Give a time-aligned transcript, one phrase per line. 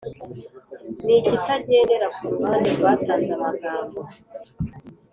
[1.03, 3.99] ni ikitagendera ku ruhande rwatanze amagambo